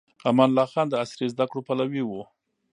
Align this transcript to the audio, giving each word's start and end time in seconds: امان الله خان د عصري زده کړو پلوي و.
امان 0.29 0.49
الله 0.51 0.65
خان 0.73 0.87
د 0.89 0.93
عصري 1.03 1.27
زده 1.33 1.45
کړو 1.51 1.65
پلوي 1.67 2.03
و. 2.05 2.11